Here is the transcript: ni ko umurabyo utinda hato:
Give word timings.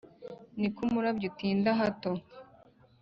ni 0.59 0.67
ko 0.73 0.79
umurabyo 0.85 1.25
utinda 1.31 1.69
hato: 1.79 2.11